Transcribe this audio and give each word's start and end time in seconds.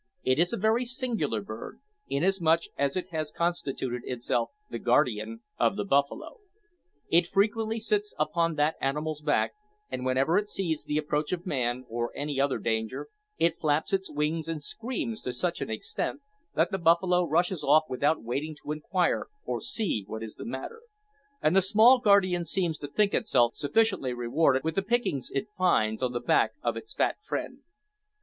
It 0.23 0.39
is 0.39 0.51
a 0.51 0.57
very 0.57 0.83
singular 0.83 1.41
bird, 1.43 1.79
inasmuch 2.07 2.61
as 2.75 2.97
it 2.97 3.09
has 3.11 3.29
constituted 3.29 4.01
itself 4.05 4.49
the 4.67 4.79
guardian 4.79 5.41
of 5.59 5.75
the 5.75 5.85
buffalo. 5.85 6.37
It 7.09 7.27
frequently 7.27 7.77
sits 7.77 8.15
upon 8.17 8.55
that 8.55 8.77
animal's 8.81 9.21
back, 9.21 9.51
and, 9.91 10.03
whenever 10.03 10.39
it 10.39 10.49
sees 10.49 10.85
the 10.85 10.97
approach 10.97 11.31
of 11.31 11.45
man, 11.45 11.85
or 11.87 12.11
any 12.15 12.41
other 12.41 12.57
danger, 12.57 13.09
it 13.37 13.59
flaps 13.59 13.93
its 13.93 14.11
wings 14.11 14.47
and 14.47 14.63
screams 14.63 15.21
to 15.21 15.31
such 15.33 15.61
an 15.61 15.69
extent, 15.69 16.21
that 16.55 16.71
the 16.71 16.79
buffalo 16.79 17.23
rushes 17.23 17.63
off 17.63 17.83
without 17.87 18.23
waiting 18.23 18.55
to 18.63 18.71
inquire 18.71 19.27
or 19.45 19.61
see 19.61 20.03
what 20.07 20.23
is 20.23 20.33
the 20.33 20.45
matter; 20.45 20.81
and 21.43 21.55
the 21.55 21.61
small 21.61 21.99
guardian 21.99 22.43
seems 22.43 22.79
to 22.79 22.87
think 22.87 23.13
itself 23.13 23.55
sufficiently 23.55 24.13
rewarded 24.13 24.63
with 24.63 24.73
the 24.73 24.81
pickings 24.81 25.29
it 25.31 25.45
finds 25.55 26.01
on 26.01 26.11
the 26.11 26.19
back 26.19 26.53
of 26.63 26.75
its 26.75 26.95
fat 26.95 27.17
friend. 27.23 27.59